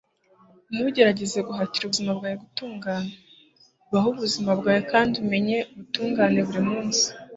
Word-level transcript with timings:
ntugerageze 0.73 1.39
guhatira 1.47 1.83
ubuzima 1.85 2.11
bwawe 2.17 2.37
gutungana. 2.43 3.11
baho 3.91 4.07
ubuzima 4.13 4.51
bwawe 4.59 4.81
kandi 4.91 5.13
umenye 5.23 5.57
ubutungane 5.71 6.39
burimunsi 6.47 7.05